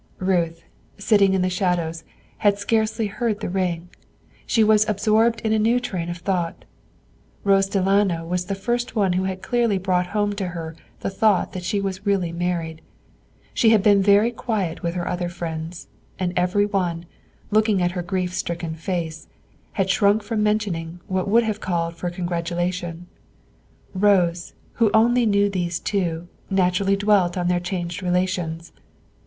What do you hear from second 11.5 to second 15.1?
that she was really married. She had been very quiet with her